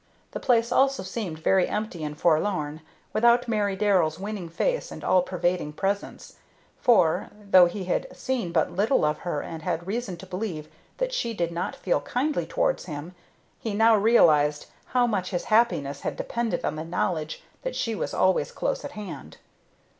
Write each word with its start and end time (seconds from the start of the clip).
The 0.31 0.39
place 0.39 0.71
also 0.71 1.03
seemed 1.03 1.37
very 1.37 1.67
empty 1.67 2.03
and 2.03 2.19
forlorn 2.19 2.81
without 3.13 3.47
Mary 3.47 3.75
Darrell's 3.75 4.17
winning 4.17 4.49
face 4.49 4.91
and 4.91 5.03
all 5.03 5.21
pervading 5.21 5.73
presence; 5.73 6.37
for, 6.79 7.29
though 7.39 7.67
he 7.67 7.83
had 7.83 8.07
seen 8.17 8.51
but 8.51 8.71
little 8.71 9.05
of 9.05 9.19
her 9.19 9.41
and 9.41 9.61
had 9.61 9.85
reason 9.85 10.17
to 10.17 10.25
believe 10.25 10.67
that 10.97 11.13
she 11.13 11.35
did 11.35 11.51
not 11.51 11.75
feel 11.75 12.01
kindly 12.01 12.47
towards 12.47 12.85
him, 12.85 13.13
he 13.59 13.75
now 13.75 13.95
realized 13.95 14.65
how 14.87 15.05
much 15.05 15.29
his 15.29 15.43
happiness 15.53 16.01
had 16.01 16.15
depended 16.15 16.65
on 16.65 16.77
the 16.77 16.83
knowledge 16.83 17.43
that 17.61 17.75
she 17.75 17.93
was 17.93 18.11
always 18.11 18.51
close 18.51 18.83
at 18.83 18.93
hand. 18.93 19.37